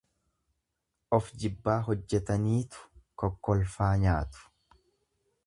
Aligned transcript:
Ofjibbaa 1.17 1.75
hojjetaniitu 1.89 2.83
kokkolfaa 3.25 3.93
nyaatu. 4.07 4.51